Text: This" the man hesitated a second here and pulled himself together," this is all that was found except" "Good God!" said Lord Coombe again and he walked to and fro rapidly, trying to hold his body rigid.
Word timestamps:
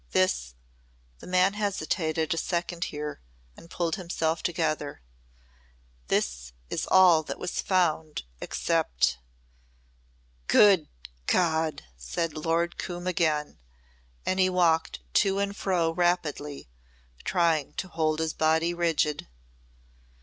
This" 0.13 0.55
the 1.19 1.27
man 1.27 1.53
hesitated 1.53 2.33
a 2.33 2.37
second 2.39 2.85
here 2.85 3.21
and 3.55 3.69
pulled 3.69 3.97
himself 3.97 4.41
together," 4.41 5.03
this 6.07 6.53
is 6.71 6.87
all 6.89 7.21
that 7.21 7.37
was 7.37 7.61
found 7.61 8.23
except" 8.41 9.19
"Good 10.57 10.87
God!" 11.27 11.83
said 11.97 12.33
Lord 12.33 12.79
Coombe 12.79 13.05
again 13.05 13.59
and 14.25 14.39
he 14.39 14.49
walked 14.49 15.01
to 15.21 15.37
and 15.37 15.55
fro 15.55 15.91
rapidly, 15.91 16.67
trying 17.23 17.73
to 17.75 17.87
hold 17.87 18.17
his 18.17 18.33
body 18.33 18.73
rigid. 18.73 19.27